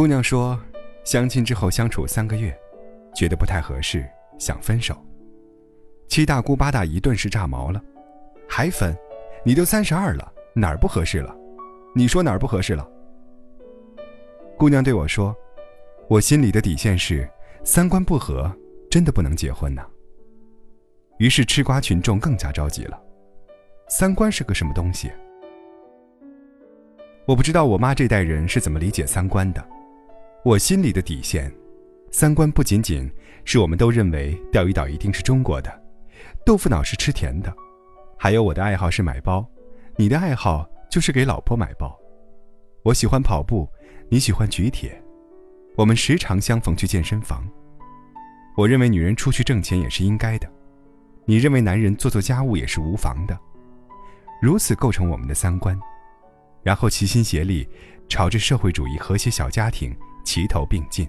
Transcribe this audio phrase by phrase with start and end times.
[0.00, 0.58] 姑娘说，
[1.04, 2.58] 相亲之后相处三个月，
[3.14, 4.96] 觉得不太合适，想分手。
[6.08, 7.84] 七大姑八大姨顿时炸毛了，
[8.48, 8.96] 还分？
[9.44, 11.36] 你都三十二了，哪儿不合适了？
[11.94, 12.90] 你说哪儿不合适了？
[14.56, 15.36] 姑娘对我说
[16.08, 17.28] ：“我心里的底线是，
[17.62, 18.50] 三观不合，
[18.90, 19.86] 真的不能结婚呢。”
[21.20, 22.98] 于是吃瓜群众更加着急了。
[23.90, 25.12] 三观是个什么东西？
[27.26, 29.62] 我不知道我妈这代人是怎么理解三观的。
[30.42, 31.52] 我心里的底线，
[32.10, 33.06] 三观不仅仅
[33.44, 35.70] 是我们都认为钓鱼岛一定是中国的，
[36.46, 37.54] 豆腐脑是吃甜的，
[38.18, 39.46] 还有我的爱好是买包，
[39.96, 41.94] 你的爱好就是给老婆买包。
[42.82, 43.68] 我喜欢跑步，
[44.08, 44.98] 你喜欢举铁，
[45.76, 47.46] 我们时常相逢去健身房。
[48.56, 50.50] 我认为女人出去挣钱也是应该的，
[51.26, 53.38] 你认为男人做做家务也是无妨的，
[54.40, 55.78] 如此构成我们的三观，
[56.62, 57.68] 然后齐心协力，
[58.08, 59.94] 朝着社会主义和谐小家庭。
[60.24, 61.08] 齐头并进。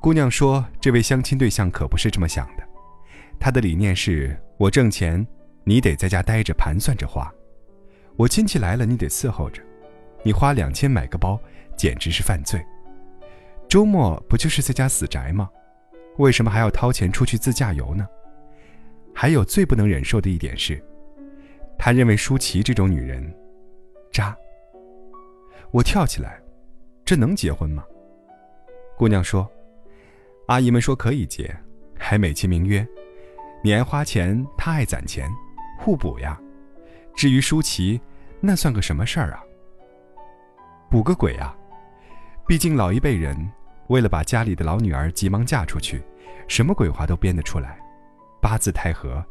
[0.00, 2.62] 姑娘说：“这位相亲对象可不是这么想的，
[3.40, 5.26] 他的理念是：我挣钱，
[5.64, 7.26] 你得在家待着盘算着花；
[8.16, 9.62] 我亲戚来了，你得伺候着。
[10.22, 11.40] 你花两千买个包，
[11.74, 12.62] 简直是犯罪。
[13.66, 15.48] 周末不就是在家死宅吗？
[16.18, 18.06] 为什么还要掏钱出去自驾游呢？
[19.14, 20.78] 还有最不能忍受的一点是，
[21.78, 23.34] 他认为舒淇这种女人，
[24.12, 24.36] 渣。
[25.70, 26.38] 我跳起来。”
[27.04, 27.84] 这能结婚吗？
[28.96, 29.50] 姑娘说
[30.48, 31.54] ：“阿姨们说可以结，
[31.98, 32.86] 还美其名曰，
[33.62, 35.28] 你爱花钱，他爱攒钱，
[35.78, 36.40] 互补呀。
[37.14, 38.00] 至于舒淇，
[38.40, 39.44] 那算个什么事儿啊？
[40.90, 41.54] 补个鬼啊！
[42.46, 43.36] 毕竟老一辈人
[43.88, 46.02] 为了把家里的老女儿急忙嫁出去，
[46.48, 47.78] 什么鬼话都编得出来。
[48.40, 49.24] 八字太合，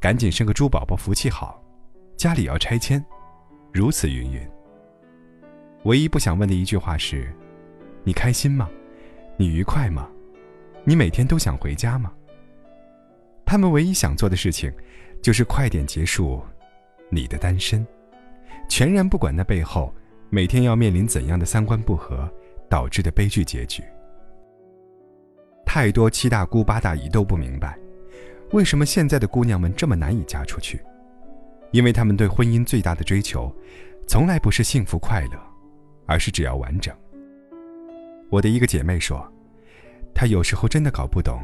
[0.00, 1.62] 赶紧生个猪宝宝，福气好，
[2.16, 3.04] 家里要拆迁，
[3.72, 4.46] 如此云云。”
[5.84, 7.32] 唯一不想问的一句话是
[8.04, 8.68] ：“你开心吗？
[9.36, 10.08] 你愉快吗？
[10.84, 12.12] 你每天都想回家吗？”
[13.46, 14.72] 他们唯一想做的事情，
[15.22, 16.42] 就是快点结束
[17.08, 17.84] 你的单身，
[18.68, 19.92] 全然不管那背后
[20.28, 22.30] 每天要面临怎样的三观不合
[22.68, 23.82] 导致的悲剧结局。
[25.64, 27.76] 太多七大姑八大姨都不明白，
[28.52, 30.80] 为什么现在的姑娘们这么难以嫁出去，
[31.72, 33.50] 因为他们对婚姻最大的追求，
[34.06, 35.49] 从来不是幸福快乐。
[36.10, 36.92] 而是只要完整。
[38.30, 39.24] 我的一个姐妹说，
[40.12, 41.40] 她有时候真的搞不懂，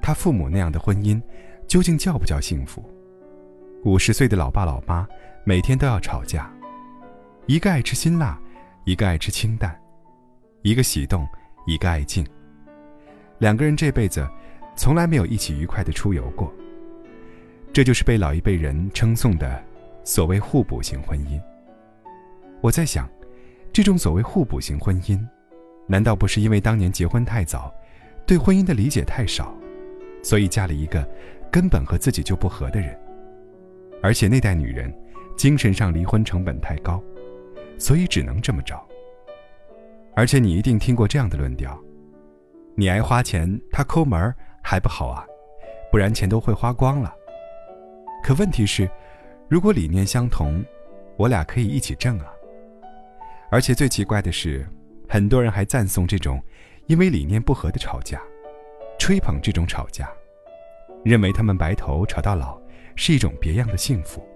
[0.00, 1.20] 她父母那样的婚姻，
[1.66, 2.88] 究竟叫不叫幸福？
[3.82, 5.04] 五十岁的老爸老妈
[5.42, 6.48] 每天都要吵架，
[7.46, 8.40] 一个爱吃辛辣，
[8.84, 9.76] 一个爱吃清淡，
[10.62, 11.26] 一个喜动，
[11.66, 12.24] 一个爱静，
[13.38, 14.24] 两个人这辈子
[14.76, 16.54] 从来没有一起愉快的出游过。
[17.72, 19.60] 这就是被老一辈人称颂的
[20.04, 21.42] 所谓互补型婚姻。
[22.60, 23.10] 我在想。
[23.74, 25.18] 这种所谓互补型婚姻，
[25.88, 27.74] 难道不是因为当年结婚太早，
[28.24, 29.52] 对婚姻的理解太少，
[30.22, 31.04] 所以嫁了一个
[31.50, 32.96] 根本和自己就不合的人？
[34.00, 34.96] 而且那代女人
[35.36, 37.02] 精神上离婚成本太高，
[37.76, 38.80] 所以只能这么着。
[40.14, 41.76] 而且你一定听过这样的论调：
[42.76, 44.32] 你爱花钱，他抠门
[44.62, 45.26] 还不好啊？
[45.90, 47.12] 不然钱都会花光了。
[48.22, 48.88] 可问题是，
[49.48, 50.64] 如果理念相同，
[51.16, 52.26] 我俩可以一起挣啊。
[53.54, 54.68] 而且最奇怪的是，
[55.08, 56.42] 很多人还赞颂这种
[56.88, 58.20] 因为理念不合的吵架，
[58.98, 60.10] 吹捧这种吵架，
[61.04, 62.60] 认为他们白头吵到老
[62.96, 64.26] 是一种别样的幸福。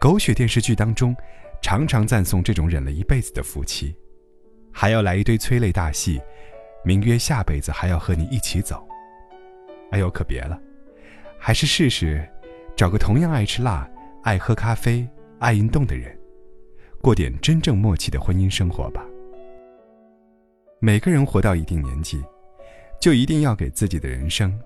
[0.00, 1.14] 狗血电视剧当中
[1.62, 3.94] 常常赞颂这种忍了一辈子的夫妻，
[4.72, 6.20] 还要来一堆催泪大戏，
[6.84, 8.84] 名曰下辈子还要和你一起走。
[9.92, 10.60] 哎呦，可别了，
[11.38, 12.28] 还是试试
[12.74, 13.88] 找个同样爱吃辣、
[14.24, 16.18] 爱喝咖啡、爱运动的人。
[17.02, 19.02] 过点真正默契的婚姻生活吧。
[20.80, 22.22] 每个人活到一定年纪，
[23.00, 24.58] 就一定要给自己的人生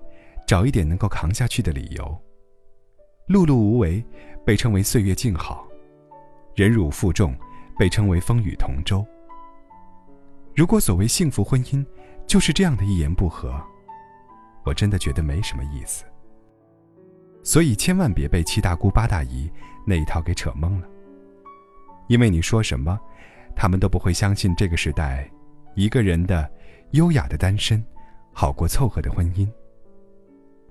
[0.45, 2.21] 找一点能够扛下去的理由。
[3.29, 4.03] 碌碌无为
[4.45, 5.65] 被称为岁月静好，
[6.55, 7.33] 忍辱负重
[7.79, 9.05] 被称为风雨同舟。
[10.53, 11.85] 如果所谓幸福婚姻
[12.27, 13.53] 就是这样的一言不合，
[14.65, 16.03] 我真的觉得没什么意思。
[17.43, 19.49] 所以千万别被七大姑八大姨
[19.85, 20.87] 那一套给扯懵了。
[22.07, 22.99] 因为你说什么，
[23.55, 25.29] 他们都不会相信这个时代，
[25.75, 26.49] 一个人的
[26.91, 27.83] 优雅的单身，
[28.31, 29.47] 好过凑合的婚姻。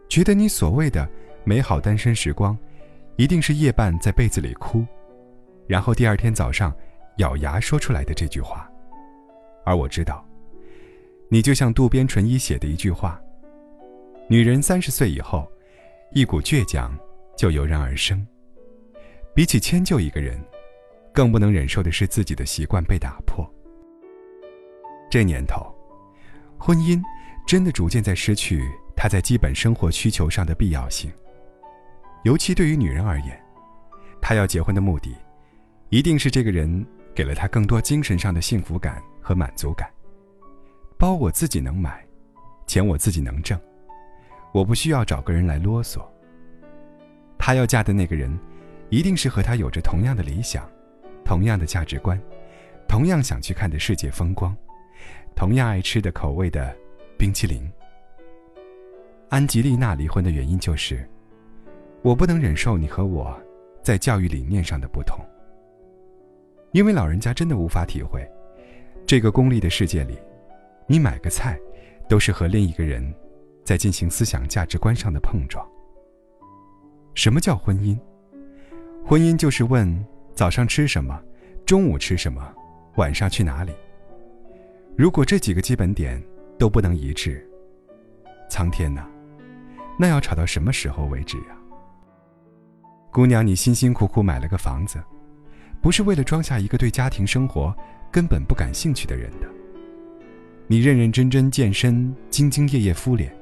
[0.09, 1.09] 觉得你所谓的
[1.45, 2.57] 美好单身时光，
[3.17, 4.87] 一定是夜半在被子里哭，
[5.67, 6.75] 然后第二天早上
[7.17, 8.71] 咬牙说出来的这句话。
[9.65, 10.25] 而我知道，
[11.29, 13.21] 你就像渡边淳一写的一句话：
[14.29, 15.51] 女人三十岁以后，
[16.13, 16.97] 一股倔强
[17.37, 18.25] 就油然而生，
[19.35, 20.39] 比起迁就一个人。
[21.15, 23.49] 更不能忍受的是自己的习惯被打破。
[25.09, 25.73] 这年头，
[26.59, 27.01] 婚姻
[27.47, 31.11] 真的逐渐在失去它在基本生活需求上的必要性。
[32.25, 33.41] 尤其对于女人而言，
[34.21, 35.15] 她要结婚的目的，
[35.89, 36.85] 一定是这个人
[37.15, 39.89] 给了她更多精神上的幸福感和满足感。
[40.99, 42.05] 包我自己能买，
[42.67, 43.57] 钱我自己能挣，
[44.53, 46.03] 我不需要找个人来啰嗦。
[47.39, 48.37] 她要嫁的那个人，
[48.89, 50.69] 一定是和她有着同样的理想，
[51.25, 52.21] 同样的价值观，
[52.87, 54.56] 同样想去看的世界风光，
[55.35, 56.75] 同样爱吃的口味的
[57.19, 57.71] 冰淇淋。
[59.29, 61.09] 安吉丽娜离婚的原因就是。
[62.03, 63.35] 我不能忍受你和我
[63.82, 65.25] 在教育理念上的不同，
[66.73, 68.23] 因为老人家真的无法体会，
[69.06, 70.19] 这个功利的世界里，
[70.87, 71.59] 你买个菜，
[72.06, 73.03] 都是和另一个人
[73.65, 75.67] 在进行思想价值观上的碰撞。
[77.15, 77.99] 什么叫婚姻？
[79.03, 79.88] 婚姻就是问
[80.35, 81.21] 早上吃什么，
[81.65, 82.43] 中午吃什么，
[82.97, 83.73] 晚上去哪里。
[84.97, 86.23] 如果这几个基本点
[86.59, 87.49] 都不能一致，
[88.51, 89.07] 苍天呐，
[89.97, 91.55] 那要吵到什么时候为止啊？
[93.13, 95.01] 姑娘，你辛辛苦苦买了个房子，
[95.81, 97.73] 不是为了装下一个对家庭生活
[98.11, 99.47] 根本不感兴趣的人的。
[100.67, 103.33] 你认认真真健身、兢兢业业敷脸，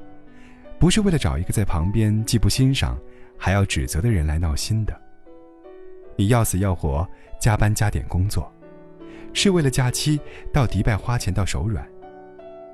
[0.77, 2.99] 不是为了找一个在旁边既不欣赏
[3.35, 5.02] 还要指责的人来闹心的。
[6.15, 7.07] 你要死要活
[7.39, 8.51] 加班加点工作，
[9.33, 10.19] 是为了假期
[10.51, 11.87] 到迪拜花钱到手软，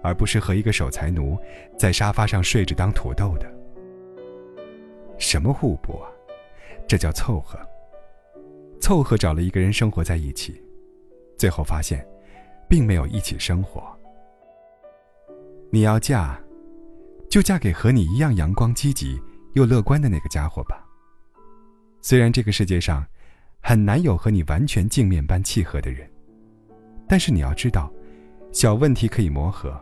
[0.04, 1.38] 而不是和一个守财奴
[1.78, 3.50] 在沙发上睡着当土豆的。
[5.18, 6.10] 什么互补啊？
[6.88, 7.60] 这叫凑合。
[8.80, 10.64] 凑合找了一个人生活在一起，
[11.38, 12.08] 最后发现，
[12.70, 13.84] 并没有一起生活。
[15.70, 16.40] 你要嫁，
[17.30, 19.20] 就嫁给和你一样阳光积极
[19.54, 20.84] 又乐观的那个家伙吧。
[22.02, 23.06] 虽然这个世界上，
[23.62, 26.10] 很难有和你完全镜面般契合的人，
[27.08, 27.92] 但是你要知道，
[28.52, 29.80] 小问题可以磨合，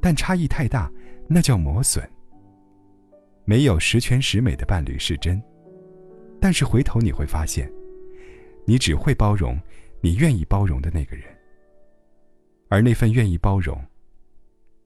[0.00, 0.90] 但差异太大，
[1.28, 2.08] 那叫磨损。
[3.44, 5.42] 没有十全十美的伴侣是真。
[6.40, 7.72] 但是回头你会发现，
[8.66, 9.58] 你只会包容
[10.00, 11.24] 你愿意包容的那个人，
[12.68, 13.82] 而那份愿意包容，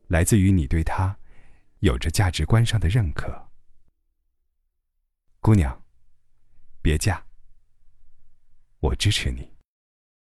[0.07, 1.15] 来自于你对他
[1.81, 3.49] 有着价值观上的认可。
[5.41, 5.83] 姑娘，
[6.81, 7.23] 别嫁，
[8.81, 9.60] 我支持你。